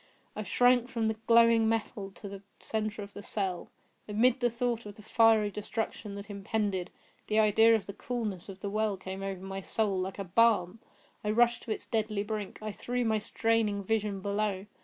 I 0.35 0.41
shrank 0.41 0.87
from 0.89 1.07
the 1.09 1.17
glowing 1.27 1.69
metal 1.69 2.09
to 2.15 2.27
the 2.27 2.41
centre 2.59 3.03
of 3.03 3.13
the 3.13 3.21
cell. 3.21 3.69
Amid 4.07 4.39
the 4.39 4.49
thought 4.49 4.87
of 4.87 4.95
the 4.95 5.03
fiery 5.03 5.51
destruction 5.51 6.15
that 6.15 6.27
impended, 6.27 6.89
the 7.27 7.37
idea 7.39 7.75
of 7.75 7.85
the 7.85 7.93
coolness 7.93 8.49
of 8.49 8.61
the 8.61 8.69
well 8.71 8.97
came 8.97 9.21
over 9.21 9.41
my 9.43 9.61
soul 9.61 9.99
like 9.99 10.17
balm. 10.33 10.79
I 11.23 11.29
rushed 11.29 11.61
to 11.65 11.71
its 11.71 11.85
deadly 11.85 12.23
brink. 12.23 12.57
I 12.63 12.71
threw 12.71 13.05
my 13.05 13.19
straining 13.19 13.83
vision 13.83 14.21
below. 14.21 14.65